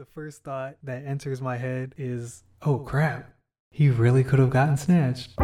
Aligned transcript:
The 0.00 0.06
first 0.06 0.42
thought 0.44 0.76
that 0.84 1.04
enters 1.04 1.42
my 1.42 1.58
head 1.58 1.94
is, 1.98 2.42
oh 2.62 2.78
crap, 2.78 3.34
he 3.70 3.90
really 3.90 4.24
could 4.24 4.38
have 4.38 4.48
gotten 4.48 4.78
snatched. 4.78 5.38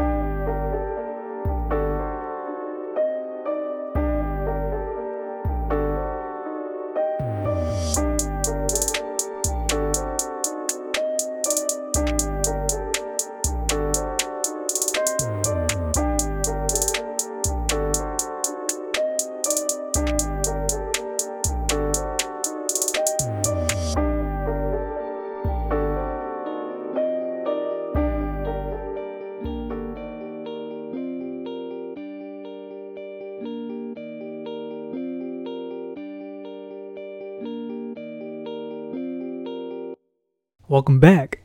Welcome 40.77 41.01
back 41.01 41.39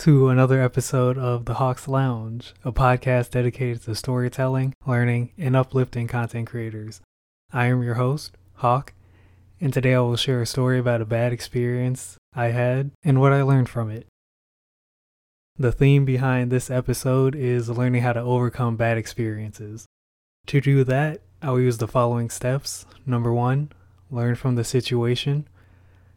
to 0.00 0.28
another 0.28 0.60
episode 0.60 1.16
of 1.16 1.46
The 1.46 1.54
Hawks 1.54 1.88
Lounge, 1.88 2.52
a 2.62 2.72
podcast 2.72 3.30
dedicated 3.30 3.84
to 3.84 3.94
storytelling, 3.94 4.74
learning, 4.86 5.30
and 5.38 5.56
uplifting 5.56 6.08
content 6.08 6.46
creators. 6.48 7.00
I 7.54 7.68
am 7.68 7.82
your 7.82 7.94
host, 7.94 8.36
Hawk, 8.56 8.92
and 9.62 9.72
today 9.72 9.94
I 9.94 10.00
will 10.00 10.16
share 10.16 10.42
a 10.42 10.46
story 10.46 10.78
about 10.78 11.00
a 11.00 11.06
bad 11.06 11.32
experience 11.32 12.18
I 12.34 12.48
had 12.48 12.90
and 13.02 13.18
what 13.18 13.32
I 13.32 13.40
learned 13.40 13.70
from 13.70 13.90
it. 13.90 14.08
The 15.56 15.72
theme 15.72 16.04
behind 16.04 16.52
this 16.52 16.70
episode 16.70 17.34
is 17.34 17.70
learning 17.70 18.02
how 18.02 18.12
to 18.12 18.20
overcome 18.20 18.76
bad 18.76 18.98
experiences. 18.98 19.86
To 20.48 20.60
do 20.60 20.84
that, 20.84 21.22
I 21.40 21.50
will 21.50 21.60
use 21.60 21.78
the 21.78 21.88
following 21.88 22.28
steps. 22.28 22.84
Number 23.06 23.32
one, 23.32 23.72
learn 24.10 24.34
from 24.34 24.56
the 24.56 24.64
situation. 24.64 25.48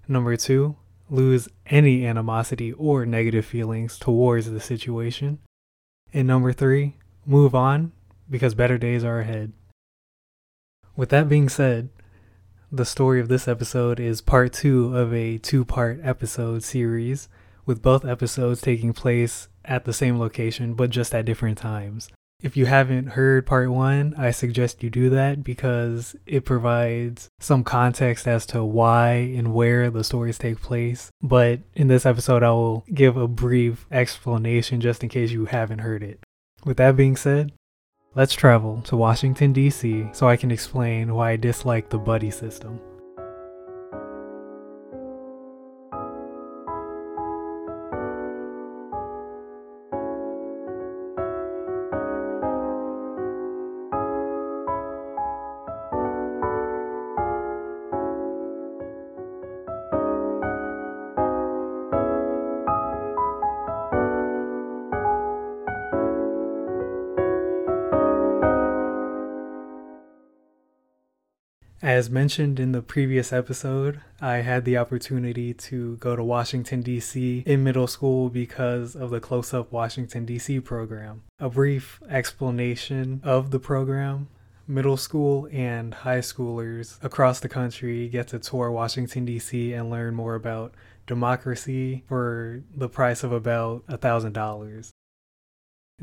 Number 0.10 0.36
two, 0.36 0.76
lose 1.10 1.50
any 1.68 2.06
animosity 2.06 2.74
or 2.74 3.06
negative 3.06 3.46
feelings 3.46 3.98
towards 3.98 4.50
the 4.52 4.60
situation. 4.60 5.40
And 6.14 6.28
number 6.28 6.54
three, 6.54 6.98
move 7.26 7.56
on 7.56 7.92
because 8.30 8.56
better 8.56 8.78
days 8.78 9.04
are 9.04 9.20
ahead. 9.20 9.54
With 10.96 11.10
that 11.10 11.30
being 11.30 11.50
said, 11.50 11.90
the 12.72 12.86
story 12.86 13.22
of 13.22 13.30
this 13.30 13.48
episode 13.48 14.00
is 14.00 14.20
part 14.20 14.52
two 14.52 14.96
of 14.98 15.14
a 15.14 15.38
two 15.38 15.64
part 15.64 16.00
episode 16.04 16.64
series, 16.64 17.30
with 17.66 17.82
both 17.82 18.04
episodes 18.04 18.62
taking 18.62 18.94
place 18.94 19.48
at 19.64 19.86
the 19.86 19.94
same 19.94 20.20
location 20.20 20.74
but 20.74 20.90
just 20.90 21.14
at 21.14 21.26
different 21.26 21.58
times. 21.58 22.10
If 22.40 22.56
you 22.56 22.68
haven't 22.68 23.08
heard 23.08 23.48
part 23.48 23.72
one, 23.72 24.14
I 24.16 24.30
suggest 24.30 24.84
you 24.84 24.92
do 24.92 25.10
that 25.10 25.44
because 25.44 26.16
it 26.28 26.46
provides 26.46 27.30
some 27.40 27.64
context 27.64 28.28
as 28.28 28.46
to 28.48 28.64
why 28.64 29.14
and 29.36 29.56
where 29.56 29.90
the 29.90 30.04
stories 30.04 30.38
take 30.38 30.62
place. 30.62 31.10
But 31.20 31.62
in 31.74 31.88
this 31.88 32.06
episode, 32.06 32.44
I 32.44 32.52
will 32.52 32.86
give 32.94 33.18
a 33.18 33.28
brief 33.28 33.88
explanation 33.92 34.82
just 34.82 35.02
in 35.02 35.10
case 35.10 35.32
you 35.32 35.46
haven't 35.46 35.80
heard 35.80 36.04
it. 36.04 36.20
With 36.64 36.78
that 36.78 36.96
being 36.96 37.16
said, 37.16 37.54
let's 38.14 38.34
travel 38.34 38.84
to 38.84 38.96
Washington, 38.96 39.52
D.C. 39.52 40.10
so 40.14 40.30
I 40.30 40.38
can 40.38 40.52
explain 40.52 41.16
why 41.16 41.32
I 41.32 41.36
dislike 41.38 41.90
the 41.90 41.98
buddy 41.98 42.30
system. 42.30 42.80
As 71.88 72.10
mentioned 72.10 72.60
in 72.60 72.74
the 72.74 72.82
previous 72.82 73.32
episode, 73.32 74.02
I 74.20 74.40
had 74.40 74.66
the 74.66 74.76
opportunity 74.76 75.54
to 75.54 75.96
go 75.96 76.18
to 76.18 76.24
Washington, 76.24 76.82
D.C. 76.82 77.44
in 77.46 77.64
middle 77.64 77.88
school 77.88 78.30
because 78.30 78.94
of 78.94 79.10
the 79.10 79.22
Close 79.22 79.54
Up 79.54 79.72
Washington, 79.72 80.26
D.C. 80.26 80.60
program. 80.60 81.24
A 81.40 81.50
brief 81.50 82.02
explanation 82.10 83.22
of 83.24 83.52
the 83.52 83.60
program 83.60 84.28
middle 84.68 84.98
school 84.98 85.48
and 85.50 85.94
high 85.94 86.20
schoolers 86.20 87.02
across 87.02 87.40
the 87.40 87.48
country 87.48 88.10
get 88.10 88.28
to 88.28 88.40
tour 88.40 88.70
Washington, 88.70 89.24
D.C. 89.24 89.72
and 89.72 89.90
learn 89.90 90.14
more 90.14 90.36
about 90.36 90.74
democracy 91.06 92.04
for 92.10 92.64
the 92.76 92.90
price 92.90 93.24
of 93.24 93.32
about 93.32 93.86
a 93.88 93.98
$1,000. 93.98 94.92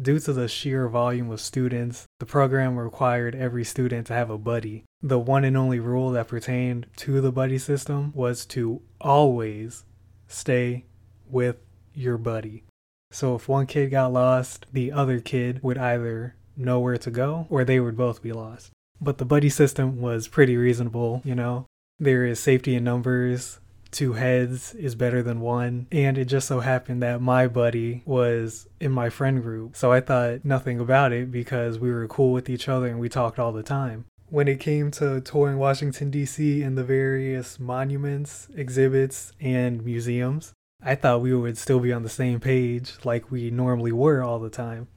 Due 0.01 0.19
to 0.19 0.33
the 0.33 0.49
sheer 0.49 0.89
volume 0.89 1.31
of 1.31 1.41
students, 1.41 2.05
the 2.19 2.27
program 2.27 2.77
required 2.77 3.37
every 3.37 3.63
student 3.63 4.09
to 4.09 4.13
have 4.13 4.29
a 4.29 4.37
buddy. 4.37 4.85
The 5.01 5.21
one 5.21 5.45
and 5.45 5.57
only 5.57 5.79
rule 5.79 6.11
that 6.11 6.27
pertained 6.27 6.89
to 6.97 7.21
the 7.21 7.31
buddy 7.31 7.59
system 7.59 8.13
was 8.13 8.45
to 8.47 8.83
always 9.01 9.85
stay 10.27 10.87
with 11.31 11.59
your 11.95 12.19
buddy. 12.19 12.65
So 13.13 13.37
if 13.37 13.49
one 13.49 13.67
kid 13.67 13.93
got 13.93 14.13
lost, 14.13 14.67
the 14.73 14.91
other 14.91 15.21
kid 15.21 15.63
would 15.63 15.79
either 15.79 16.35
know 16.57 16.81
where 16.81 16.99
to 16.99 17.11
go 17.13 17.47
or 17.49 17.65
they 17.65 17.79
would 17.79 17.97
both 17.97 18.21
be 18.21 18.33
lost. 18.33 18.73
But 19.01 19.19
the 19.19 19.25
buddy 19.25 19.49
system 19.49 20.01
was 20.01 20.27
pretty 20.27 20.57
reasonable, 20.57 21.23
you 21.25 21.37
know. 21.37 21.67
There 22.01 22.25
is 22.25 22.41
safety 22.41 22.75
in 22.75 22.83
numbers, 22.83 23.61
two 23.95 24.13
heads 24.15 24.75
is 24.75 24.95
better 24.95 25.23
than 25.23 25.41
one. 25.41 25.87
And 25.91 26.19
it 26.19 26.27
just 26.27 26.49
so 26.49 26.61
happened 26.61 27.03
that 27.03 27.23
my 27.23 27.47
buddy 27.47 28.03
was 28.05 28.67
in 28.81 28.93
my 28.93 29.09
friend 29.09 29.43
group. 29.43 29.77
So 29.77 29.93
I 29.93 30.01
thought 30.01 30.45
nothing 30.45 30.79
about 30.81 31.13
it 31.13 31.31
because 31.31 31.79
we 31.79 31.91
were 31.91 32.07
cool 32.09 32.33
with 32.33 32.51
each 32.51 32.69
other 32.69 32.89
and 32.89 33.01
we 33.01 33.09
talked 33.09 33.39
all 33.39 33.53
the 33.53 33.63
time. 33.63 34.05
When 34.29 34.49
it 34.49 34.61
came 34.61 34.91
to 34.93 35.21
touring 35.21 35.59
Washington, 35.59 36.11
D.C. 36.11 36.63
and 36.63 36.77
the 36.77 36.85
various 36.85 37.61
monuments, 37.61 38.49
exhibits, 38.55 39.33
and 39.41 39.85
museums, 39.85 40.53
I 40.83 40.97
thought 40.97 41.23
we 41.23 41.35
would 41.35 41.57
still 41.57 41.81
be 41.81 41.93
on 41.93 42.03
the 42.03 42.09
same 42.09 42.41
page 42.41 42.95
like 43.05 43.31
we 43.31 43.51
normally 43.51 43.93
were 43.93 44.23
all 44.23 44.39
the 44.39 44.51
time. 44.51 44.89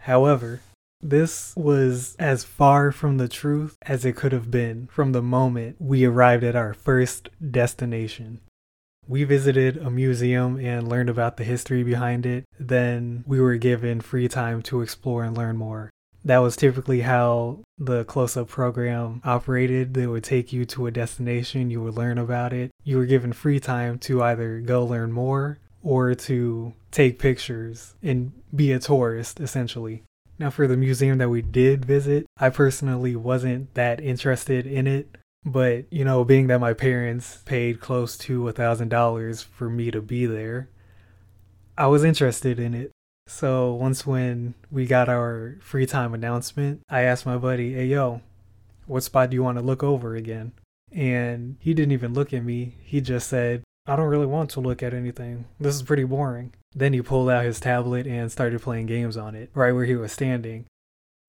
However, 0.00 0.60
this 1.02 1.54
was 1.56 2.14
as 2.18 2.44
far 2.44 2.92
from 2.92 3.16
the 3.16 3.28
truth 3.28 3.76
as 3.82 4.04
it 4.04 4.16
could 4.16 4.32
have 4.32 4.50
been 4.50 4.86
from 4.88 5.12
the 5.12 5.22
moment 5.22 5.76
we 5.78 6.04
arrived 6.04 6.44
at 6.44 6.56
our 6.56 6.74
first 6.74 7.30
destination. 7.50 8.40
We 9.08 9.24
visited 9.24 9.76
a 9.76 9.90
museum 9.90 10.58
and 10.60 10.88
learned 10.88 11.08
about 11.08 11.36
the 11.36 11.44
history 11.44 11.82
behind 11.82 12.26
it. 12.26 12.44
Then 12.58 13.24
we 13.26 13.40
were 13.40 13.56
given 13.56 14.00
free 14.00 14.28
time 14.28 14.62
to 14.62 14.82
explore 14.82 15.24
and 15.24 15.36
learn 15.36 15.56
more. 15.56 15.90
That 16.24 16.38
was 16.38 16.54
typically 16.54 17.00
how 17.00 17.60
the 17.78 18.04
close 18.04 18.36
up 18.36 18.48
program 18.48 19.22
operated. 19.24 19.94
They 19.94 20.06
would 20.06 20.22
take 20.22 20.52
you 20.52 20.64
to 20.66 20.86
a 20.86 20.90
destination, 20.90 21.70
you 21.70 21.82
would 21.82 21.96
learn 21.96 22.18
about 22.18 22.52
it. 22.52 22.70
You 22.84 22.98
were 22.98 23.06
given 23.06 23.32
free 23.32 23.58
time 23.58 23.98
to 24.00 24.22
either 24.22 24.60
go 24.60 24.84
learn 24.84 25.12
more 25.12 25.58
or 25.82 26.14
to 26.14 26.74
take 26.90 27.18
pictures 27.18 27.94
and 28.02 28.32
be 28.54 28.70
a 28.70 28.78
tourist, 28.78 29.40
essentially. 29.40 30.02
Now, 30.40 30.48
for 30.48 30.66
the 30.66 30.76
museum 30.78 31.18
that 31.18 31.28
we 31.28 31.42
did 31.42 31.84
visit, 31.84 32.24
I 32.38 32.48
personally 32.48 33.14
wasn't 33.14 33.74
that 33.74 34.00
interested 34.00 34.66
in 34.66 34.86
it. 34.86 35.18
But, 35.44 35.84
you 35.92 36.02
know, 36.02 36.24
being 36.24 36.46
that 36.46 36.60
my 36.60 36.72
parents 36.72 37.42
paid 37.44 37.78
close 37.78 38.16
to 38.18 38.48
a 38.48 38.54
$1,000 38.54 39.44
for 39.44 39.68
me 39.68 39.90
to 39.90 40.00
be 40.00 40.24
there, 40.24 40.70
I 41.76 41.88
was 41.88 42.04
interested 42.04 42.58
in 42.58 42.72
it. 42.72 42.90
So 43.26 43.74
once 43.74 44.06
when 44.06 44.54
we 44.70 44.86
got 44.86 45.10
our 45.10 45.58
free 45.60 45.84
time 45.84 46.14
announcement, 46.14 46.80
I 46.88 47.02
asked 47.02 47.26
my 47.26 47.36
buddy, 47.36 47.74
hey, 47.74 47.86
yo, 47.86 48.22
what 48.86 49.02
spot 49.02 49.28
do 49.28 49.34
you 49.34 49.42
want 49.42 49.58
to 49.58 49.64
look 49.64 49.82
over 49.82 50.16
again? 50.16 50.52
And 50.90 51.56
he 51.60 51.74
didn't 51.74 51.92
even 51.92 52.14
look 52.14 52.32
at 52.32 52.44
me. 52.44 52.76
He 52.82 53.02
just 53.02 53.28
said, 53.28 53.62
I 53.90 53.96
don't 53.96 54.06
really 54.06 54.24
want 54.24 54.50
to 54.50 54.60
look 54.60 54.84
at 54.84 54.94
anything. 54.94 55.46
This 55.58 55.74
is 55.74 55.82
pretty 55.82 56.04
boring. 56.04 56.52
Then 56.72 56.92
he 56.92 57.02
pulled 57.02 57.28
out 57.28 57.44
his 57.44 57.58
tablet 57.58 58.06
and 58.06 58.30
started 58.30 58.62
playing 58.62 58.86
games 58.86 59.16
on 59.16 59.34
it, 59.34 59.50
right 59.52 59.72
where 59.72 59.84
he 59.84 59.96
was 59.96 60.12
standing. 60.12 60.66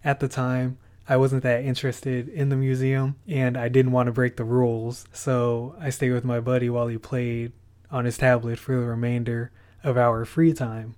At 0.03 0.19
the 0.19 0.27
time, 0.27 0.77
I 1.09 1.17
wasn't 1.17 1.41
that 1.41 1.63
interested 1.63 2.29
in 2.29 2.49
the 2.49 2.55
museum 2.55 3.15
and 3.27 3.57
I 3.57 3.67
didn't 3.67 3.93
want 3.93 4.05
to 4.05 4.13
break 4.13 4.35
the 4.35 4.43
rules, 4.43 5.05
so 5.11 5.75
I 5.79 5.89
stayed 5.89 6.11
with 6.11 6.23
my 6.23 6.39
buddy 6.39 6.69
while 6.69 6.85
he 6.85 6.99
played 6.99 7.51
on 7.89 8.05
his 8.05 8.19
tablet 8.19 8.59
for 8.59 8.75
the 8.75 8.85
remainder 8.85 9.49
of 9.83 9.97
our 9.97 10.23
free 10.23 10.53
time. 10.53 10.93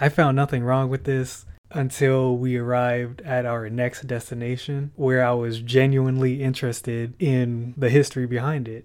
I 0.00 0.08
found 0.08 0.34
nothing 0.34 0.64
wrong 0.64 0.90
with 0.90 1.04
this 1.04 1.46
until 1.70 2.36
we 2.36 2.56
arrived 2.56 3.20
at 3.20 3.46
our 3.46 3.70
next 3.70 4.08
destination 4.08 4.90
where 4.96 5.24
I 5.24 5.30
was 5.34 5.60
genuinely 5.60 6.42
interested 6.42 7.14
in 7.20 7.74
the 7.76 7.88
history 7.88 8.26
behind 8.26 8.66
it. 8.66 8.84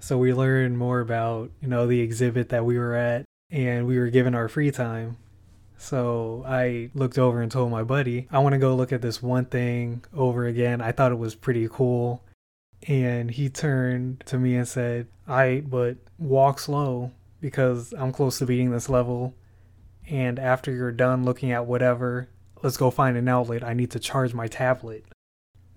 So 0.00 0.18
we 0.18 0.32
learned 0.32 0.78
more 0.78 1.00
about, 1.00 1.50
you 1.60 1.68
know, 1.68 1.86
the 1.86 2.00
exhibit 2.00 2.48
that 2.48 2.64
we 2.64 2.78
were 2.78 2.94
at 2.94 3.24
and 3.50 3.86
we 3.86 3.98
were 3.98 4.08
given 4.08 4.34
our 4.34 4.48
free 4.48 4.70
time. 4.70 5.18
So 5.76 6.44
I 6.46 6.90
looked 6.94 7.18
over 7.18 7.40
and 7.40 7.50
told 7.50 7.70
my 7.70 7.82
buddy, 7.82 8.26
I 8.30 8.38
want 8.40 8.54
to 8.54 8.58
go 8.58 8.74
look 8.74 8.92
at 8.92 9.02
this 9.02 9.22
one 9.22 9.44
thing 9.44 10.04
over 10.14 10.46
again. 10.46 10.80
I 10.80 10.92
thought 10.92 11.12
it 11.12 11.18
was 11.18 11.34
pretty 11.34 11.68
cool. 11.70 12.22
And 12.88 13.30
he 13.30 13.48
turned 13.48 14.22
to 14.26 14.38
me 14.38 14.56
and 14.56 14.66
said, 14.66 15.06
I, 15.28 15.62
but 15.66 15.96
walk 16.18 16.58
slow 16.58 17.12
because 17.40 17.92
I'm 17.96 18.12
close 18.12 18.38
to 18.38 18.46
beating 18.46 18.70
this 18.70 18.88
level. 18.88 19.34
And 20.08 20.38
after 20.38 20.72
you're 20.72 20.92
done 20.92 21.24
looking 21.24 21.52
at 21.52 21.66
whatever, 21.66 22.28
let's 22.62 22.76
go 22.76 22.90
find 22.90 23.16
an 23.16 23.28
outlet. 23.28 23.62
I 23.62 23.74
need 23.74 23.90
to 23.92 23.98
charge 23.98 24.34
my 24.34 24.48
tablet. 24.48 25.04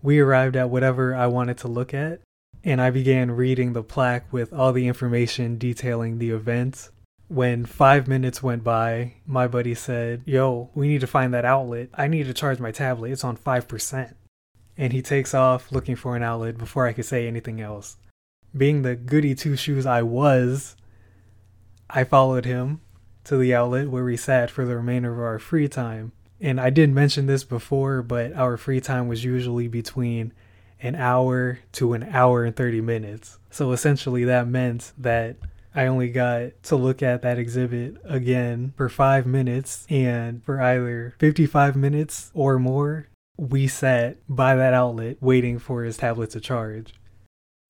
We 0.01 0.19
arrived 0.19 0.55
at 0.55 0.69
whatever 0.69 1.13
I 1.13 1.27
wanted 1.27 1.57
to 1.59 1.67
look 1.67 1.93
at, 1.93 2.21
and 2.63 2.81
I 2.81 2.89
began 2.89 3.31
reading 3.31 3.73
the 3.73 3.83
plaque 3.83 4.31
with 4.31 4.53
all 4.53 4.71
the 4.71 4.87
information 4.87 5.57
detailing 5.57 6.17
the 6.17 6.31
event 6.31 6.89
when 7.33 7.65
five 7.65 8.07
minutes 8.07 8.43
went 8.43 8.63
by, 8.63 9.13
my 9.25 9.47
buddy 9.47 9.73
said, 9.73 10.21
Yo, 10.25 10.69
we 10.75 10.87
need 10.87 11.01
to 11.01 11.07
find 11.07 11.33
that 11.33 11.45
outlet. 11.45 11.89
I 11.93 12.07
need 12.07 12.27
to 12.27 12.33
charge 12.33 12.59
my 12.59 12.71
tablet. 12.71 13.11
It's 13.11 13.23
on 13.23 13.37
5%. 13.37 14.13
And 14.77 14.93
he 14.93 15.01
takes 15.01 15.33
off 15.33 15.71
looking 15.71 15.95
for 15.95 16.15
an 16.15 16.23
outlet 16.23 16.57
before 16.57 16.87
I 16.87 16.93
could 16.93 17.05
say 17.05 17.27
anything 17.27 17.59
else. 17.59 17.97
Being 18.55 18.83
the 18.83 18.95
goody 18.95 19.33
two 19.33 19.55
shoes 19.55 19.85
I 19.85 20.03
was, 20.03 20.75
I 21.89 22.03
followed 22.03 22.45
him 22.45 22.81
to 23.23 23.37
the 23.37 23.53
outlet 23.55 23.89
where 23.89 24.03
we 24.03 24.17
sat 24.17 24.51
for 24.51 24.65
the 24.65 24.75
remainder 24.75 25.11
of 25.11 25.19
our 25.19 25.39
free 25.39 25.67
time. 25.67 26.11
And 26.39 26.59
I 26.61 26.69
didn't 26.69 26.95
mention 26.95 27.25
this 27.25 27.43
before, 27.43 28.03
but 28.03 28.33
our 28.33 28.57
free 28.57 28.81
time 28.81 29.07
was 29.07 29.23
usually 29.23 29.67
between 29.67 30.33
an 30.83 30.95
hour 30.95 31.59
to 31.71 31.93
an 31.93 32.03
hour 32.11 32.43
and 32.43 32.55
30 32.55 32.81
minutes. 32.81 33.39
So 33.49 33.71
essentially, 33.71 34.25
that 34.25 34.47
meant 34.47 34.91
that 34.97 35.37
I 35.73 35.87
only 35.87 36.09
got 36.09 36.61
to 36.63 36.75
look 36.75 37.01
at 37.01 37.23
that 37.23 37.39
exhibit 37.39 37.95
again 38.03 38.73
for 38.77 38.89
five 38.89 39.25
minutes, 39.25 39.87
and 39.89 40.43
for 40.43 40.61
either 40.61 41.15
55 41.17 41.75
minutes 41.75 42.29
or 42.35 42.59
more, 42.59 43.07
we 43.37 43.67
sat 43.67 44.17
by 44.29 44.55
that 44.55 44.73
outlet 44.73 45.17
waiting 45.19 45.57
for 45.57 45.83
his 45.83 45.97
tablet 45.97 46.29
to 46.31 46.39
charge. 46.39 46.93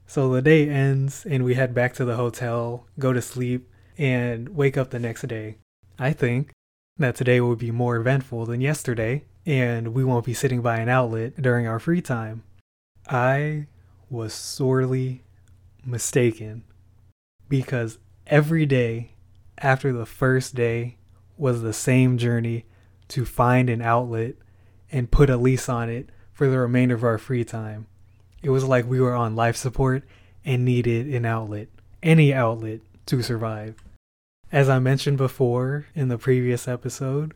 So 0.06 0.30
the 0.34 0.42
day 0.42 0.68
ends, 0.68 1.26
and 1.26 1.46
we 1.46 1.54
head 1.54 1.74
back 1.74 1.94
to 1.94 2.06
the 2.06 2.18
hotel, 2.18 2.88
go 3.00 3.14
to 3.14 3.22
sleep, 3.22 3.70
and 3.98 4.50
wake 4.50 4.76
up 4.76 4.90
the 4.90 5.00
next 5.00 5.26
day. 5.28 5.58
I 5.98 6.12
think 6.12 6.52
that 6.98 7.16
today 7.16 7.40
will 7.40 7.56
be 7.56 7.72
more 7.72 7.96
eventful 7.96 8.46
than 8.48 8.60
yesterday, 8.60 9.24
and 9.46 9.94
we 9.94 10.04
won't 10.04 10.26
be 10.26 10.34
sitting 10.34 10.62
by 10.62 10.78
an 10.78 10.90
outlet 10.90 11.42
during 11.42 11.68
our 11.68 11.80
free 11.80 12.02
time. 12.02 12.44
I 13.08 13.68
was 14.10 14.34
sorely 14.34 15.24
mistaken 15.86 16.64
because 17.50 17.98
every 18.28 18.66
day 18.66 19.12
after 19.58 19.92
the 19.92 20.06
first 20.06 20.56
day 20.56 20.98
was 21.38 21.62
the 21.62 21.74
same 21.74 22.18
journey 22.18 22.66
to 23.10 23.26
find 23.26 23.70
an 23.70 23.82
outlet 23.82 24.36
and 24.92 25.12
put 25.12 25.30
a 25.30 25.38
lease 25.38 25.68
on 25.68 25.90
it 25.90 26.10
for 26.32 26.48
the 26.48 26.60
remainder 26.60 26.96
of 26.96 27.04
our 27.04 27.18
free 27.18 27.44
time. 27.44 27.88
It 28.42 28.50
was 28.50 28.64
like 28.64 28.86
we 28.86 29.02
were 29.02 29.16
on 29.16 29.36
life 29.36 29.56
support 29.56 30.04
and 30.46 30.66
needed 30.66 31.08
an 31.14 31.26
outlet, 31.26 31.68
any 32.02 32.34
outlet, 32.34 32.82
to 33.08 33.22
survive. 33.22 33.76
As 34.52 34.70
I 34.70 34.80
mentioned 34.80 35.18
before 35.18 35.88
in 35.96 36.08
the 36.08 36.18
previous 36.18 36.68
episode, 36.68 37.34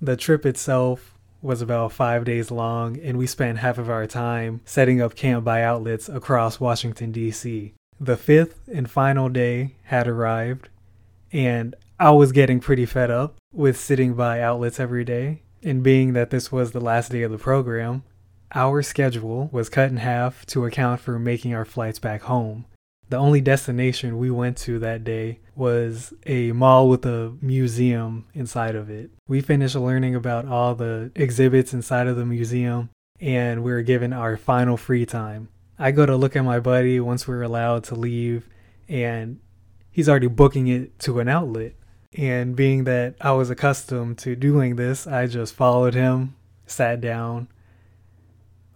the 0.00 0.16
trip 0.16 0.46
itself 0.46 1.18
was 1.42 1.62
about 1.62 1.92
five 1.92 2.24
days 2.24 2.50
long, 2.50 2.98
and 3.00 3.16
we 3.16 3.26
spent 3.26 3.58
half 3.58 3.78
of 3.78 3.90
our 3.90 4.06
time 4.06 4.60
setting 4.64 5.00
up 5.00 5.14
camp 5.14 5.44
by 5.44 5.62
outlets 5.62 6.08
across 6.08 6.60
Washington, 6.60 7.12
D.C. 7.12 7.74
The 7.98 8.16
fifth 8.16 8.68
and 8.68 8.90
final 8.90 9.28
day 9.28 9.76
had 9.84 10.08
arrived, 10.08 10.68
and 11.32 11.74
I 11.98 12.10
was 12.10 12.32
getting 12.32 12.60
pretty 12.60 12.86
fed 12.86 13.10
up 13.10 13.36
with 13.52 13.78
sitting 13.78 14.14
by 14.14 14.40
outlets 14.40 14.80
every 14.80 15.04
day. 15.04 15.42
And 15.62 15.82
being 15.82 16.14
that 16.14 16.30
this 16.30 16.50
was 16.50 16.72
the 16.72 16.80
last 16.80 17.12
day 17.12 17.22
of 17.22 17.30
the 17.30 17.36
program, 17.36 18.02
our 18.54 18.80
schedule 18.80 19.50
was 19.52 19.68
cut 19.68 19.90
in 19.90 19.98
half 19.98 20.46
to 20.46 20.64
account 20.64 21.00
for 21.00 21.18
making 21.18 21.54
our 21.54 21.66
flights 21.66 21.98
back 21.98 22.22
home. 22.22 22.64
The 23.10 23.16
only 23.16 23.40
destination 23.40 24.18
we 24.18 24.30
went 24.30 24.56
to 24.58 24.78
that 24.78 25.02
day 25.02 25.40
was 25.56 26.14
a 26.26 26.52
mall 26.52 26.88
with 26.88 27.04
a 27.04 27.34
museum 27.42 28.26
inside 28.34 28.76
of 28.76 28.88
it. 28.88 29.10
We 29.26 29.40
finished 29.40 29.74
learning 29.74 30.14
about 30.14 30.46
all 30.46 30.76
the 30.76 31.10
exhibits 31.16 31.74
inside 31.74 32.06
of 32.06 32.14
the 32.14 32.24
museum, 32.24 32.90
and 33.20 33.64
we 33.64 33.72
were 33.72 33.82
given 33.82 34.12
our 34.12 34.36
final 34.36 34.76
free 34.76 35.06
time. 35.06 35.48
I 35.76 35.90
go 35.90 36.06
to 36.06 36.14
look 36.14 36.36
at 36.36 36.44
my 36.44 36.60
buddy 36.60 37.00
once 37.00 37.26
we're 37.26 37.42
allowed 37.42 37.82
to 37.84 37.96
leave, 37.96 38.48
and 38.88 39.40
he's 39.90 40.08
already 40.08 40.28
booking 40.28 40.68
it 40.68 40.96
to 41.00 41.18
an 41.18 41.26
outlet. 41.26 41.72
And 42.16 42.54
being 42.54 42.84
that 42.84 43.16
I 43.20 43.32
was 43.32 43.50
accustomed 43.50 44.18
to 44.18 44.36
doing 44.36 44.76
this, 44.76 45.08
I 45.08 45.26
just 45.26 45.54
followed 45.54 45.94
him, 45.94 46.36
sat 46.64 47.00
down. 47.00 47.48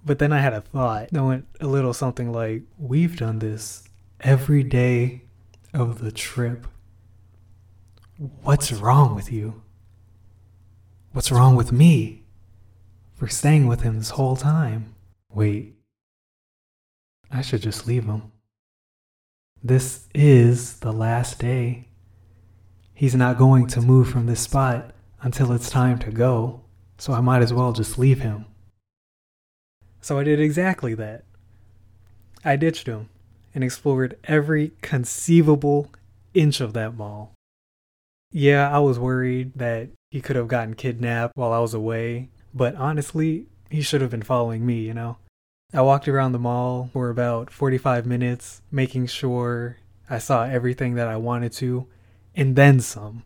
But 0.05 0.19
then 0.19 0.33
I 0.33 0.41
had 0.41 0.55
a 0.55 0.61
thought 0.61 1.11
that 1.13 1.25
went 1.25 1.47
a 1.61 1.69
little 1.69 1.95
something 1.95 2.33
like, 2.33 2.63
We've 2.79 3.17
done 3.17 3.39
this 3.39 3.84
every 4.25 4.63
day 4.63 5.21
of 5.75 6.01
the 6.01 6.11
trip. 6.11 6.67
What's 8.17 8.73
wrong 8.73 9.15
with 9.15 9.31
you? 9.31 9.63
What's 11.13 11.31
wrong 11.31 11.55
with 11.57 11.71
me 11.71 12.25
for 13.15 13.29
staying 13.29 13.67
with 13.67 13.83
him 13.83 13.99
this 13.99 14.11
whole 14.11 14.35
time? 14.35 14.95
Wait, 15.31 15.77
I 17.31 17.43
should 17.43 17.61
just 17.61 17.87
leave 17.87 18.07
him. 18.07 18.33
This 19.63 20.09
is 20.15 20.81
the 20.81 20.93
last 20.93 21.39
day. 21.39 21.89
He's 22.95 23.15
not 23.15 23.39
going 23.39 23.67
to 23.69 23.81
move 23.81 24.09
from 24.09 24.27
this 24.27 24.41
spot 24.41 24.93
until 25.21 25.53
it's 25.53 25.71
time 25.71 25.99
to 25.99 26.11
go, 26.11 26.63
so 26.97 27.13
I 27.13 27.21
might 27.21 27.43
as 27.43 27.53
well 27.53 27.73
just 27.73 27.99
leave 27.99 28.21
him. 28.21 28.47
So 30.01 30.19
I 30.19 30.25
did 30.25 30.41
exactly 30.41 30.95
that. 30.95 31.25
I 32.45 32.57
ditched 32.57 32.87
him 32.87 33.09
and 33.55 33.63
explored 33.63 34.19
every 34.25 34.73
conceivable 34.83 35.91
inch 36.35 36.61
of 36.61 36.73
that 36.73 36.97
mall. 36.97 37.33
Yeah, 38.33 38.75
I 38.75 38.81
was 38.81 38.99
worried 38.99 39.53
that 39.55 39.91
he 40.11 40.21
could 40.21 40.37
have 40.37 40.49
gotten 40.49 40.75
kidnapped 40.75 41.37
while 41.37 41.53
I 41.53 41.61
was 41.61 41.75
away, 41.75 42.31
but 42.53 42.75
honestly, 42.75 43.47
he 43.71 43.81
should 43.81 44.01
have 44.01 44.11
been 44.11 44.23
following 44.23 44.67
me, 44.67 44.81
you 44.81 44.95
know? 44.95 45.19
I 45.73 45.83
walked 45.83 46.09
around 46.09 46.33
the 46.33 46.39
mall 46.39 46.91
for 46.93 47.11
about 47.11 47.51
45 47.51 48.07
minutes, 48.07 48.63
making 48.71 49.07
sure 49.07 49.79
I 50.09 50.19
saw 50.19 50.45
everything 50.45 50.95
that 50.95 51.09
I 51.09 51.17
wanted 51.17 51.53
to, 51.55 51.87
and 52.35 52.57
then 52.57 52.81
some. 52.81 53.23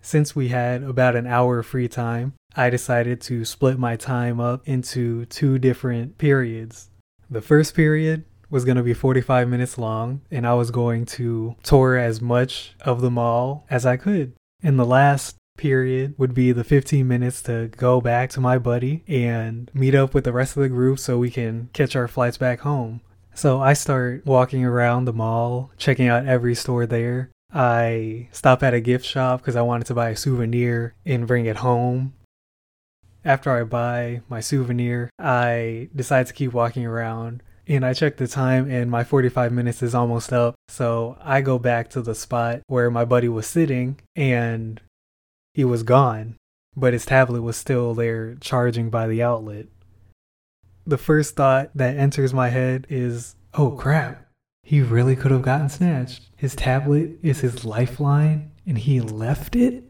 Since 0.00 0.36
we 0.36 0.48
had 0.48 0.82
about 0.82 1.16
an 1.16 1.26
hour 1.26 1.58
of 1.58 1.66
free 1.66 1.88
time, 1.88 2.34
I 2.56 2.70
decided 2.70 3.20
to 3.22 3.44
split 3.44 3.78
my 3.78 3.96
time 3.96 4.40
up 4.40 4.66
into 4.66 5.26
two 5.26 5.58
different 5.58 6.18
periods. 6.18 6.90
The 7.28 7.40
first 7.40 7.74
period 7.74 8.24
was 8.50 8.64
going 8.64 8.76
to 8.76 8.82
be 8.82 8.94
45 8.94 9.48
minutes 9.48 9.78
long, 9.78 10.22
and 10.30 10.46
I 10.46 10.54
was 10.54 10.70
going 10.70 11.04
to 11.06 11.56
tour 11.62 11.96
as 11.96 12.20
much 12.20 12.74
of 12.80 13.00
the 13.00 13.10
mall 13.10 13.66
as 13.70 13.84
I 13.84 13.96
could. 13.96 14.32
And 14.62 14.78
the 14.78 14.84
last 14.84 15.36
period 15.56 16.14
would 16.18 16.34
be 16.34 16.52
the 16.52 16.64
15 16.64 17.06
minutes 17.06 17.42
to 17.42 17.70
go 17.76 18.00
back 18.00 18.30
to 18.30 18.40
my 18.40 18.58
buddy 18.58 19.02
and 19.08 19.70
meet 19.74 19.94
up 19.94 20.14
with 20.14 20.24
the 20.24 20.32
rest 20.32 20.56
of 20.56 20.62
the 20.62 20.68
group 20.68 20.98
so 20.98 21.18
we 21.18 21.30
can 21.30 21.70
catch 21.72 21.96
our 21.96 22.08
flights 22.08 22.36
back 22.36 22.60
home. 22.60 23.00
So 23.34 23.60
I 23.60 23.74
start 23.74 24.24
walking 24.24 24.64
around 24.64 25.04
the 25.04 25.12
mall, 25.12 25.70
checking 25.76 26.08
out 26.08 26.26
every 26.26 26.54
store 26.54 26.86
there. 26.86 27.30
I 27.52 28.28
stop 28.32 28.62
at 28.62 28.74
a 28.74 28.80
gift 28.80 29.04
shop 29.04 29.40
because 29.40 29.56
I 29.56 29.62
wanted 29.62 29.86
to 29.88 29.94
buy 29.94 30.10
a 30.10 30.16
souvenir 30.16 30.94
and 31.04 31.26
bring 31.26 31.46
it 31.46 31.56
home. 31.56 32.14
After 33.24 33.50
I 33.50 33.64
buy 33.64 34.22
my 34.28 34.40
souvenir, 34.40 35.10
I 35.18 35.88
decide 35.94 36.28
to 36.28 36.32
keep 36.32 36.52
walking 36.52 36.86
around 36.86 37.42
and 37.68 37.84
I 37.84 37.92
check 37.92 38.16
the 38.16 38.28
time 38.28 38.70
and 38.70 38.90
my 38.90 39.04
45 39.04 39.52
minutes 39.52 39.82
is 39.82 39.94
almost 39.94 40.32
up. 40.32 40.54
So 40.68 41.18
I 41.20 41.40
go 41.40 41.58
back 41.58 41.90
to 41.90 42.02
the 42.02 42.14
spot 42.14 42.60
where 42.66 42.90
my 42.90 43.04
buddy 43.04 43.28
was 43.28 43.46
sitting 43.46 44.00
and 44.14 44.80
he 45.54 45.64
was 45.64 45.82
gone, 45.82 46.36
but 46.76 46.92
his 46.92 47.06
tablet 47.06 47.42
was 47.42 47.56
still 47.56 47.94
there 47.94 48.36
charging 48.36 48.90
by 48.90 49.06
the 49.06 49.22
outlet. 49.22 49.66
The 50.86 50.98
first 50.98 51.34
thought 51.34 51.70
that 51.74 51.96
enters 51.96 52.32
my 52.32 52.50
head 52.50 52.86
is, 52.88 53.34
oh, 53.54 53.66
oh 53.66 53.70
crap, 53.72 54.26
he 54.62 54.80
really 54.80 55.16
could 55.16 55.32
have 55.32 55.42
gotten 55.42 55.68
snatched. 55.68 56.28
His 56.36 56.54
tablet 56.54 57.18
is 57.22 57.40
his 57.40 57.64
lifeline 57.64 58.52
and 58.66 58.78
he 58.78 59.00
left 59.00 59.56
it? 59.56 59.84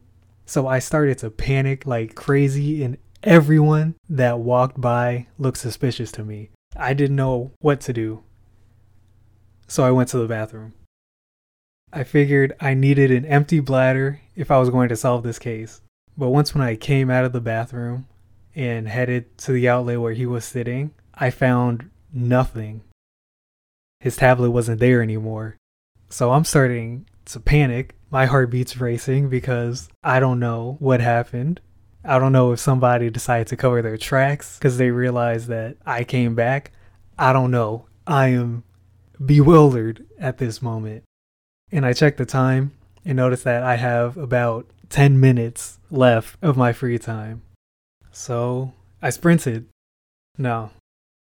So 0.47 0.69
I 0.69 0.79
started 0.79 1.19
to 1.19 1.31
panic 1.31 1.87
like 1.87 2.15
crazy, 2.15 2.85
and 2.85 2.99
everyone 3.25 3.97
that 4.09 4.39
walked 4.39 4.81
by 4.81 5.27
looked 5.39 5.59
suspicious 5.59 6.13
to 6.13 6.25
me. 6.25 6.51
I 6.79 6.95
didn't 6.95 7.17
know 7.17 7.53
what 7.61 7.81
to 7.83 7.93
do. 7.93 8.23
So 9.67 9.85
I 9.85 9.91
went 9.91 10.09
to 10.11 10.19
the 10.19 10.29
bathroom. 10.29 10.75
I 11.93 12.05
figured 12.05 12.55
I 12.61 12.75
needed 12.75 13.11
an 13.11 13.25
empty 13.25 13.61
bladder 13.61 14.21
if 14.35 14.51
I 14.51 14.59
was 14.59 14.71
going 14.71 14.89
to 14.91 14.97
solve 14.97 15.23
this 15.23 15.39
case. 15.39 15.81
But 16.17 16.31
once 16.31 16.55
when 16.55 16.63
I 16.63 16.77
came 16.77 17.11
out 17.11 17.25
of 17.25 17.33
the 17.33 17.41
bathroom 17.41 18.07
and 18.55 18.89
headed 18.89 19.37
to 19.39 19.53
the 19.53 19.69
outlet 19.69 20.01
where 20.01 20.13
he 20.13 20.27
was 20.27 20.45
sitting, 20.45 20.93
I 21.15 21.31
found 21.31 21.91
nothing. 22.13 22.83
His 24.01 24.17
tablet 24.17 24.51
wasn't 24.51 24.81
there 24.81 25.03
anymore. 25.03 25.57
So 26.09 26.33
I'm 26.33 26.45
starting 26.45 27.07
to 27.27 27.41
panic. 27.41 27.95
My 28.11 28.27
heartbeat's 28.27 28.79
racing 28.79 29.29
because 29.29 29.89
I 30.05 30.21
don't 30.21 30.39
know 30.39 30.77
what 30.79 31.01
happened. 31.01 31.61
I 32.09 32.21
don't 32.21 32.33
know 32.33 32.53
if 32.53 32.61
somebody 32.61 33.11
decided 33.11 33.49
to 33.49 33.57
cover 33.57 33.83
their 33.83 33.97
tracks 33.97 34.59
because 34.59 34.79
they 34.79 34.91
realized 34.91 35.49
that 35.49 35.77
I 35.85 36.05
came 36.05 36.37
back. 36.37 36.71
I 37.19 37.33
don't 37.33 37.51
know. 37.51 37.87
I 38.07 38.29
am 38.29 38.63
bewildered 39.25 40.07
at 40.19 40.39
this 40.39 40.63
moment. 40.63 41.03
And 41.73 41.85
I 41.85 41.93
check 41.93 42.17
the 42.17 42.25
time 42.25 42.73
and 43.05 43.17
notice 43.17 43.43
that 43.43 43.65
I 43.65 43.75
have 43.75 44.17
about 44.17 44.71
10 44.89 45.19
minutes 45.19 45.81
left 45.91 46.39
of 46.43 46.57
my 46.57 46.73
free 46.73 46.99
time. 46.99 47.43
So 48.13 48.73
I 49.03 49.11
sprinted. 49.11 49.67
No, 50.39 50.71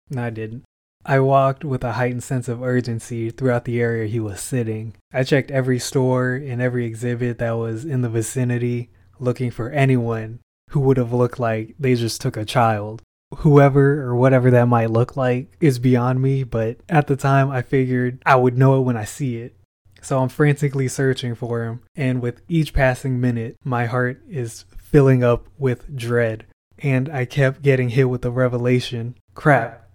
no, 0.10 0.24
I 0.24 0.30
didn't. 0.30 0.64
I 1.06 1.20
walked 1.20 1.66
with 1.66 1.84
a 1.84 1.94
heightened 1.94 2.24
sense 2.24 2.48
of 2.48 2.64
urgency 2.64 3.32
throughout 3.32 3.66
the 3.66 3.82
area 3.82 4.08
he 4.08 4.20
was 4.22 4.40
sitting. 4.40 4.96
I 5.12 5.24
checked 5.24 5.52
every 5.52 5.80
store 5.80 6.36
and 6.36 6.62
every 6.62 6.86
exhibit 6.86 7.38
that 7.40 7.58
was 7.58 7.84
in 7.84 8.02
the 8.02 8.10
vicinity, 8.10 8.90
looking 9.20 9.52
for 9.52 9.72
anyone 9.72 10.40
who 10.70 10.80
would 10.80 10.98
have 10.98 11.14
looked 11.14 11.40
like 11.40 11.76
they 11.80 11.96
just 11.96 12.22
took 12.22 12.38
a 12.38 12.46
child. 12.46 13.02
Whoever 13.38 14.02
or 14.02 14.16
whatever 14.16 14.50
that 14.52 14.68
might 14.68 14.90
look 14.90 15.16
like 15.16 15.56
is 15.60 15.78
beyond 15.78 16.22
me, 16.22 16.44
but 16.44 16.78
at 16.90 17.08
the 17.08 17.16
time 17.16 17.52
I 17.52 17.62
figured 17.62 18.22
I 18.26 18.36
would 18.36 18.58
know 18.58 18.80
it 18.80 18.86
when 18.86 18.98
I 18.98 19.06
see 19.06 19.38
it. 19.38 19.56
So 20.02 20.20
I'm 20.20 20.30
frantically 20.30 20.88
searching 20.88 21.36
for 21.36 21.64
him, 21.64 21.82
and 21.96 22.22
with 22.22 22.42
each 22.48 22.74
passing 22.74 23.20
minute, 23.20 23.58
my 23.64 23.86
heart 23.86 24.22
is 24.30 24.66
filling 24.78 25.24
up 25.24 25.48
with 25.58 25.96
dread. 25.96 26.46
And 26.80 27.10
I 27.10 27.26
kept 27.26 27.62
getting 27.62 27.90
hit 27.90 28.10
with 28.10 28.22
the 28.22 28.32
revelation 28.32 29.16
crap, 29.36 29.90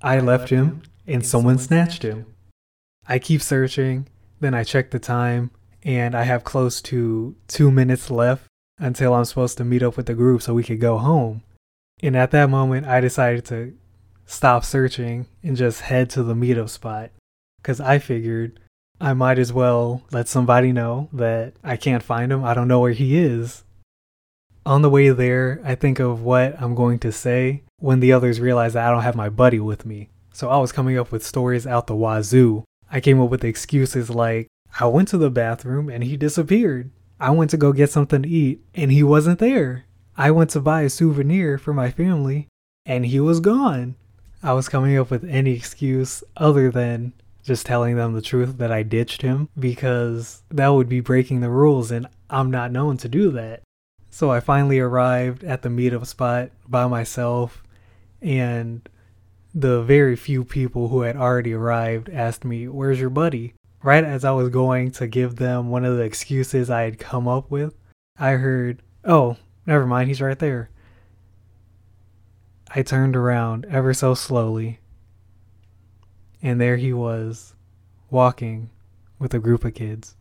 I, 0.00 0.16
I 0.16 0.20
left, 0.20 0.48
him, 0.48 0.66
him 0.66 0.82
and 1.06 1.26
someone, 1.26 1.58
someone 1.58 1.84
snatched 1.86 2.02
him. 2.02 2.18
him. 2.18 2.34
I 3.06 3.18
keep 3.18 3.42
searching, 3.42 4.08
then 4.40 4.54
I 4.54 4.64
check 4.64 4.90
the 4.90 4.98
time, 4.98 5.50
and 5.82 6.14
I 6.14 6.22
have 6.22 6.44
close 6.44 6.80
to 6.82 7.36
two 7.46 7.70
minutes 7.70 8.10
left 8.10 8.49
until 8.80 9.14
I'm 9.14 9.24
supposed 9.26 9.58
to 9.58 9.64
meet 9.64 9.82
up 9.82 9.96
with 9.96 10.06
the 10.06 10.14
group 10.14 10.42
so 10.42 10.54
we 10.54 10.64
could 10.64 10.80
go 10.80 10.98
home. 10.98 11.42
And 12.02 12.16
at 12.16 12.30
that 12.32 12.50
moment, 12.50 12.86
I 12.86 13.00
decided 13.00 13.44
to 13.46 13.74
stop 14.26 14.64
searching 14.64 15.26
and 15.42 15.56
just 15.56 15.82
head 15.82 16.08
to 16.10 16.22
the 16.22 16.34
meetup 16.34 16.70
spot 16.70 17.10
because 17.60 17.80
I 17.80 17.98
figured 17.98 18.58
I 19.00 19.12
might 19.12 19.38
as 19.38 19.52
well 19.52 20.02
let 20.10 20.28
somebody 20.28 20.72
know 20.72 21.08
that 21.12 21.54
I 21.62 21.76
can't 21.76 22.02
find 22.02 22.32
him. 22.32 22.44
I 22.44 22.54
don't 22.54 22.68
know 22.68 22.80
where 22.80 22.92
he 22.92 23.18
is. 23.18 23.64
On 24.64 24.82
the 24.82 24.90
way 24.90 25.08
there, 25.10 25.60
I 25.64 25.74
think 25.74 25.98
of 25.98 26.22
what 26.22 26.60
I'm 26.60 26.74
going 26.74 26.98
to 27.00 27.12
say 27.12 27.62
when 27.78 28.00
the 28.00 28.12
others 28.12 28.40
realize 28.40 28.74
that 28.74 28.86
I 28.86 28.90
don't 28.90 29.02
have 29.02 29.16
my 29.16 29.28
buddy 29.28 29.58
with 29.58 29.86
me. 29.86 30.10
So 30.32 30.48
I 30.48 30.58
was 30.58 30.72
coming 30.72 30.98
up 30.98 31.12
with 31.12 31.26
stories 31.26 31.66
out 31.66 31.86
the 31.86 31.96
wazoo. 31.96 32.64
I 32.90 33.00
came 33.00 33.20
up 33.20 33.30
with 33.30 33.44
excuses 33.44 34.10
like, 34.10 34.48
I 34.78 34.86
went 34.86 35.08
to 35.08 35.18
the 35.18 35.30
bathroom 35.30 35.88
and 35.88 36.04
he 36.04 36.16
disappeared. 36.16 36.90
I 37.20 37.30
went 37.30 37.50
to 37.50 37.58
go 37.58 37.72
get 37.72 37.90
something 37.90 38.22
to 38.22 38.28
eat 38.28 38.64
and 38.74 38.90
he 38.90 39.02
wasn't 39.02 39.38
there. 39.38 39.84
I 40.16 40.30
went 40.30 40.50
to 40.50 40.60
buy 40.60 40.82
a 40.82 40.90
souvenir 40.90 41.58
for 41.58 41.74
my 41.74 41.90
family 41.90 42.48
and 42.86 43.04
he 43.04 43.20
was 43.20 43.40
gone. 43.40 43.96
I 44.42 44.54
was 44.54 44.70
coming 44.70 44.96
up 44.96 45.10
with 45.10 45.24
any 45.24 45.52
excuse 45.52 46.24
other 46.38 46.70
than 46.70 47.12
just 47.42 47.66
telling 47.66 47.96
them 47.96 48.14
the 48.14 48.22
truth 48.22 48.56
that 48.56 48.72
I 48.72 48.82
ditched 48.82 49.20
him 49.20 49.50
because 49.58 50.42
that 50.50 50.68
would 50.68 50.88
be 50.88 51.00
breaking 51.00 51.40
the 51.40 51.50
rules 51.50 51.90
and 51.90 52.06
I'm 52.30 52.50
not 52.50 52.72
known 52.72 52.96
to 52.98 53.08
do 53.08 53.30
that. 53.32 53.62
So 54.08 54.30
I 54.30 54.40
finally 54.40 54.78
arrived 54.78 55.44
at 55.44 55.60
the 55.60 55.68
meetup 55.68 56.06
spot 56.06 56.50
by 56.66 56.86
myself 56.86 57.62
and 58.22 58.88
the 59.54 59.82
very 59.82 60.16
few 60.16 60.44
people 60.44 60.88
who 60.88 61.02
had 61.02 61.16
already 61.16 61.52
arrived 61.52 62.08
asked 62.08 62.44
me, 62.44 62.66
Where's 62.66 63.00
your 63.00 63.10
buddy? 63.10 63.54
Right 63.82 64.04
as 64.04 64.24
I 64.24 64.32
was 64.32 64.50
going 64.50 64.90
to 64.92 65.06
give 65.06 65.36
them 65.36 65.70
one 65.70 65.84
of 65.84 65.96
the 65.96 66.02
excuses 66.02 66.68
I 66.68 66.82
had 66.82 66.98
come 66.98 67.26
up 67.26 67.50
with, 67.50 67.74
I 68.18 68.32
heard, 68.32 68.82
Oh, 69.04 69.36
never 69.66 69.86
mind, 69.86 70.08
he's 70.08 70.20
right 70.20 70.38
there. 70.38 70.70
I 72.74 72.82
turned 72.82 73.16
around 73.16 73.66
ever 73.70 73.94
so 73.94 74.14
slowly 74.14 74.80
and 76.42 76.60
there 76.60 76.76
he 76.76 76.92
was, 76.92 77.54
walking 78.10 78.70
with 79.18 79.34
a 79.34 79.38
group 79.38 79.64
of 79.64 79.74
kids. 79.74 80.16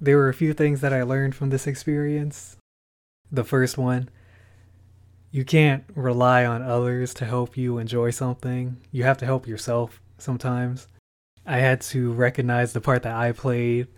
There 0.00 0.16
were 0.16 0.28
a 0.28 0.34
few 0.34 0.52
things 0.52 0.80
that 0.80 0.92
I 0.92 1.02
learned 1.02 1.34
from 1.34 1.50
this 1.50 1.66
experience. 1.66 2.56
The 3.32 3.44
first 3.44 3.76
one, 3.76 4.08
you 5.30 5.44
can't 5.44 5.84
rely 5.94 6.44
on 6.44 6.62
others 6.62 7.14
to 7.14 7.24
help 7.24 7.56
you 7.56 7.78
enjoy 7.78 8.10
something. 8.10 8.76
You 8.92 9.04
have 9.04 9.18
to 9.18 9.26
help 9.26 9.48
yourself 9.48 10.00
sometimes. 10.18 10.86
I 11.46 11.58
had 11.58 11.80
to 11.82 12.12
recognize 12.12 12.72
the 12.72 12.80
part 12.80 13.02
that 13.02 13.14
I 13.14 13.32
played 13.32 13.88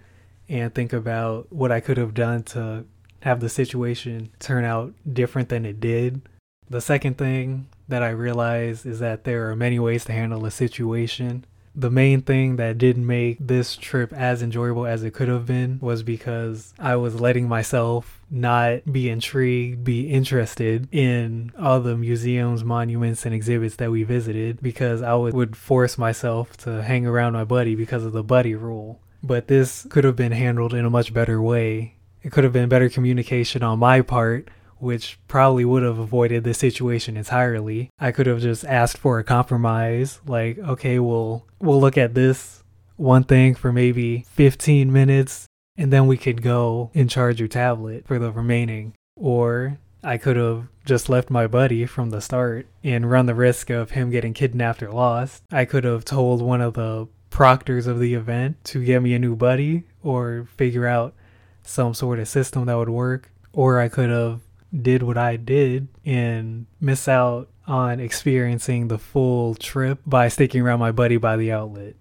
and 0.48 0.74
think 0.74 0.92
about 0.92 1.52
what 1.52 1.72
I 1.72 1.80
could 1.80 1.96
have 1.96 2.14
done 2.14 2.42
to 2.44 2.84
have 3.20 3.40
the 3.40 3.48
situation 3.48 4.30
turn 4.38 4.64
out 4.64 4.94
different 5.10 5.48
than 5.48 5.64
it 5.64 5.80
did. 5.80 6.22
The 6.68 6.80
second 6.80 7.18
thing 7.18 7.68
that 7.88 8.02
I 8.02 8.10
realized 8.10 8.86
is 8.86 8.98
that 8.98 9.24
there 9.24 9.50
are 9.50 9.56
many 9.56 9.78
ways 9.78 10.04
to 10.06 10.12
handle 10.12 10.44
a 10.44 10.50
situation. 10.50 11.44
The 11.74 11.90
main 11.90 12.22
thing 12.22 12.56
that 12.56 12.78
didn't 12.78 13.06
make 13.06 13.38
this 13.38 13.76
trip 13.76 14.12
as 14.12 14.42
enjoyable 14.42 14.86
as 14.86 15.02
it 15.02 15.12
could 15.12 15.28
have 15.28 15.46
been 15.46 15.78
was 15.80 16.02
because 16.02 16.74
I 16.78 16.96
was 16.96 17.20
letting 17.20 17.48
myself 17.48 18.15
not 18.30 18.90
be 18.90 19.08
intrigued, 19.08 19.84
be 19.84 20.08
interested 20.08 20.88
in 20.92 21.52
all 21.58 21.80
the 21.80 21.96
museums, 21.96 22.64
monuments, 22.64 23.24
and 23.24 23.34
exhibits 23.34 23.76
that 23.76 23.90
we 23.90 24.02
visited 24.02 24.60
because 24.62 25.02
I 25.02 25.14
would, 25.14 25.34
would 25.34 25.56
force 25.56 25.96
myself 25.96 26.56
to 26.58 26.82
hang 26.82 27.06
around 27.06 27.34
my 27.34 27.44
buddy 27.44 27.74
because 27.74 28.04
of 28.04 28.12
the 28.12 28.24
buddy 28.24 28.54
rule. 28.54 29.00
But 29.22 29.48
this 29.48 29.86
could 29.90 30.04
have 30.04 30.16
been 30.16 30.32
handled 30.32 30.74
in 30.74 30.84
a 30.84 30.90
much 30.90 31.12
better 31.14 31.40
way. 31.40 31.96
It 32.22 32.32
could 32.32 32.44
have 32.44 32.52
been 32.52 32.68
better 32.68 32.88
communication 32.88 33.62
on 33.62 33.78
my 33.78 34.02
part 34.02 34.48
which 34.78 35.18
probably 35.26 35.64
would 35.64 35.82
have 35.82 35.98
avoided 35.98 36.44
the 36.44 36.54
situation 36.54 37.16
entirely. 37.16 37.90
I 37.98 38.12
could 38.12 38.26
have 38.26 38.40
just 38.40 38.64
asked 38.64 38.98
for 38.98 39.18
a 39.18 39.24
compromise, 39.24 40.20
like, 40.26 40.58
okay, 40.58 40.98
we'll 40.98 41.46
we'll 41.60 41.80
look 41.80 41.96
at 41.96 42.14
this 42.14 42.62
one 42.96 43.24
thing 43.24 43.54
for 43.54 43.72
maybe 43.72 44.24
15 44.30 44.92
minutes 44.92 45.45
and 45.76 45.92
then 45.92 46.06
we 46.06 46.16
could 46.16 46.42
go 46.42 46.90
and 46.94 47.10
charge 47.10 47.38
your 47.38 47.48
tablet 47.48 48.06
for 48.06 48.18
the 48.18 48.32
remaining. 48.32 48.94
Or 49.16 49.78
I 50.02 50.18
could 50.18 50.36
have 50.36 50.68
just 50.84 51.08
left 51.08 51.30
my 51.30 51.46
buddy 51.46 51.86
from 51.86 52.10
the 52.10 52.20
start 52.20 52.66
and 52.84 53.10
run 53.10 53.26
the 53.26 53.34
risk 53.34 53.70
of 53.70 53.90
him 53.92 54.10
getting 54.10 54.34
kidnapped 54.34 54.82
or 54.82 54.92
lost. 54.92 55.42
I 55.50 55.64
could 55.64 55.84
have 55.84 56.04
told 56.04 56.42
one 56.42 56.60
of 56.60 56.74
the 56.74 57.08
proctors 57.30 57.86
of 57.86 57.98
the 57.98 58.14
event 58.14 58.62
to 58.64 58.84
get 58.84 59.02
me 59.02 59.14
a 59.14 59.18
new 59.18 59.36
buddy 59.36 59.84
or 60.02 60.48
figure 60.56 60.86
out 60.86 61.14
some 61.62 61.92
sort 61.92 62.18
of 62.18 62.28
system 62.28 62.66
that 62.66 62.76
would 62.76 62.88
work. 62.88 63.30
Or 63.52 63.80
I 63.80 63.88
could 63.88 64.10
have 64.10 64.40
did 64.74 65.02
what 65.02 65.18
I 65.18 65.36
did 65.36 65.88
and 66.04 66.66
miss 66.80 67.08
out 67.08 67.48
on 67.66 67.98
experiencing 67.98 68.88
the 68.88 68.98
full 68.98 69.54
trip 69.54 69.98
by 70.06 70.28
sticking 70.28 70.60
around 70.60 70.78
my 70.78 70.92
buddy 70.92 71.16
by 71.16 71.36
the 71.36 71.50
outlet. 71.52 71.94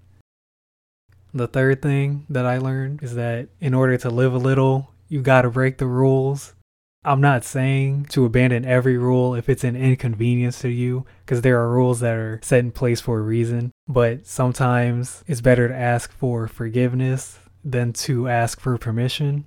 The 1.36 1.48
third 1.48 1.84
thing 1.84 2.26
that 2.30 2.48
I 2.48 2.58
learned 2.58 3.04
is 3.04 3.14
that 3.14 3.50
in 3.60 3.76
order 3.76 3.98
to 3.98 4.10
live 4.10 4.34
a 4.34 4.40
little, 4.40 4.92
you 5.08 5.22
gotta 5.22 5.52
break 5.52 5.78
the 5.78 5.86
rules. 5.86 6.56
I'm 7.04 7.22
not 7.22 7.44
saying 7.44 8.06
to 8.06 8.26
abandon 8.26 8.66
every 8.66 8.98
rule 8.98 9.36
if 9.36 9.48
it's 9.48 9.64
an 9.64 9.76
inconvenience 9.76 10.60
to 10.62 10.70
you, 10.70 11.06
because 11.24 11.42
there 11.42 11.60
are 11.60 11.70
rules 11.70 12.00
that 12.00 12.16
are 12.16 12.40
set 12.42 12.62
in 12.62 12.72
place 12.72 13.00
for 13.00 13.20
a 13.20 13.22
reason, 13.22 13.72
but 13.88 14.26
sometimes 14.26 15.24
it's 15.28 15.42
better 15.42 15.68
to 15.68 15.76
ask 15.76 16.12
for 16.12 16.48
forgiveness 16.48 17.38
than 17.64 17.94
to 17.94 18.28
ask 18.28 18.60
for 18.60 18.78
permission 18.80 19.46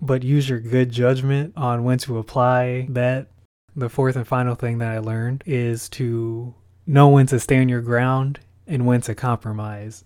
but 0.00 0.22
use 0.22 0.48
your 0.48 0.60
good 0.60 0.90
judgment 0.90 1.52
on 1.56 1.84
when 1.84 1.98
to 1.98 2.18
apply 2.18 2.86
that. 2.90 3.28
The 3.76 3.88
fourth 3.88 4.16
and 4.16 4.26
final 4.26 4.54
thing 4.54 4.78
that 4.78 4.88
I 4.88 4.98
learned 4.98 5.44
is 5.46 5.88
to 5.90 6.54
know 6.86 7.08
when 7.08 7.26
to 7.26 7.38
stand 7.38 7.70
your 7.70 7.80
ground 7.80 8.40
and 8.66 8.84
when 8.84 9.00
to 9.02 9.14
compromise. 9.14 10.04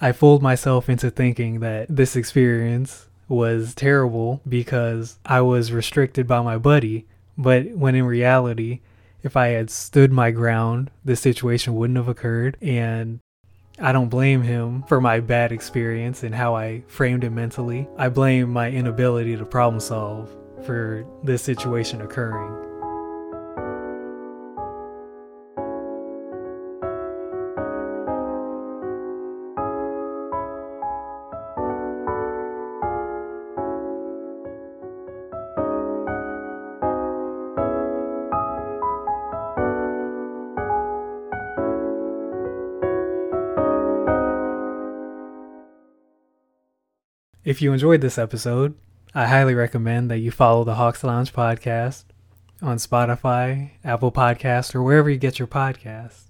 I 0.00 0.12
fooled 0.12 0.42
myself 0.42 0.90
into 0.90 1.10
thinking 1.10 1.60
that 1.60 1.86
this 1.88 2.16
experience 2.16 3.08
was 3.28 3.74
terrible 3.74 4.42
because 4.46 5.18
I 5.24 5.40
was 5.40 5.72
restricted 5.72 6.26
by 6.26 6.42
my 6.42 6.58
buddy, 6.58 7.06
but 7.38 7.70
when 7.70 7.94
in 7.94 8.04
reality, 8.04 8.80
if 9.22 9.36
I 9.36 9.48
had 9.48 9.70
stood 9.70 10.12
my 10.12 10.30
ground, 10.30 10.90
this 11.04 11.20
situation 11.20 11.74
wouldn't 11.74 11.96
have 11.96 12.08
occurred 12.08 12.58
and 12.60 13.20
I 13.78 13.92
don't 13.92 14.08
blame 14.08 14.42
him 14.42 14.82
for 14.82 15.00
my 15.00 15.20
bad 15.20 15.50
experience 15.50 16.22
and 16.22 16.34
how 16.34 16.54
I 16.54 16.82
framed 16.88 17.24
it 17.24 17.30
mentally. 17.30 17.88
I 17.96 18.10
blame 18.10 18.50
my 18.50 18.70
inability 18.70 19.36
to 19.36 19.44
problem 19.44 19.80
solve 19.80 20.30
for 20.64 21.06
this 21.22 21.42
situation 21.42 22.02
occurring. 22.02 22.75
If 47.46 47.62
you 47.62 47.72
enjoyed 47.72 48.00
this 48.00 48.18
episode, 48.18 48.74
I 49.14 49.28
highly 49.28 49.54
recommend 49.54 50.10
that 50.10 50.18
you 50.18 50.32
follow 50.32 50.64
the 50.64 50.74
Hawks 50.74 51.04
Lounge 51.04 51.32
podcast 51.32 52.02
on 52.60 52.78
Spotify, 52.78 53.70
Apple 53.84 54.10
Podcast, 54.10 54.74
or 54.74 54.82
wherever 54.82 55.08
you 55.08 55.16
get 55.16 55.38
your 55.38 55.46
podcasts. 55.46 56.24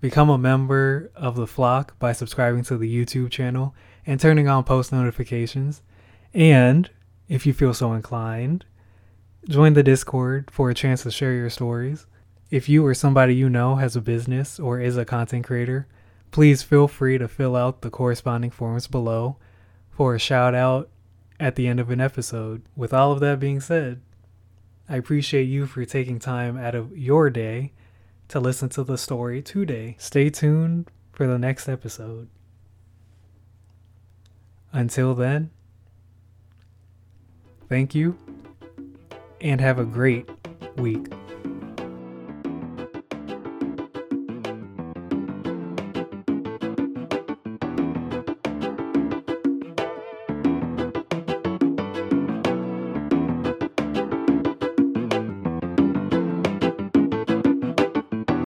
Become 0.00 0.30
a 0.30 0.38
member 0.38 1.10
of 1.14 1.36
the 1.36 1.46
flock 1.46 1.98
by 1.98 2.12
subscribing 2.12 2.64
to 2.64 2.78
the 2.78 2.90
YouTube 2.90 3.30
channel 3.30 3.74
and 4.06 4.18
turning 4.18 4.48
on 4.48 4.64
post 4.64 4.92
notifications. 4.92 5.82
And 6.32 6.88
if 7.28 7.44
you 7.44 7.52
feel 7.52 7.74
so 7.74 7.92
inclined, 7.92 8.64
join 9.46 9.74
the 9.74 9.82
Discord 9.82 10.50
for 10.50 10.70
a 10.70 10.74
chance 10.74 11.02
to 11.02 11.10
share 11.10 11.34
your 11.34 11.50
stories. 11.50 12.06
If 12.48 12.66
you 12.66 12.86
or 12.86 12.94
somebody 12.94 13.34
you 13.34 13.50
know 13.50 13.74
has 13.74 13.94
a 13.94 14.00
business 14.00 14.58
or 14.58 14.80
is 14.80 14.96
a 14.96 15.04
content 15.04 15.44
creator, 15.44 15.86
please 16.30 16.62
feel 16.62 16.88
free 16.88 17.18
to 17.18 17.28
fill 17.28 17.56
out 17.56 17.82
the 17.82 17.90
corresponding 17.90 18.50
forms 18.50 18.86
below 18.86 19.36
for 20.00 20.14
a 20.14 20.18
shout 20.18 20.54
out 20.54 20.88
at 21.38 21.56
the 21.56 21.68
end 21.68 21.78
of 21.78 21.90
an 21.90 22.00
episode. 22.00 22.62
With 22.74 22.94
all 22.94 23.12
of 23.12 23.20
that 23.20 23.38
being 23.38 23.60
said, 23.60 24.00
I 24.88 24.96
appreciate 24.96 25.42
you 25.42 25.66
for 25.66 25.84
taking 25.84 26.18
time 26.18 26.56
out 26.56 26.74
of 26.74 26.96
your 26.96 27.28
day 27.28 27.74
to 28.28 28.40
listen 28.40 28.70
to 28.70 28.82
the 28.82 28.96
story 28.96 29.42
today. 29.42 29.96
Stay 29.98 30.30
tuned 30.30 30.90
for 31.12 31.26
the 31.26 31.38
next 31.38 31.68
episode. 31.68 32.30
Until 34.72 35.14
then, 35.14 35.50
thank 37.68 37.94
you 37.94 38.16
and 39.38 39.60
have 39.60 39.78
a 39.78 39.84
great 39.84 40.30
week. 40.76 41.12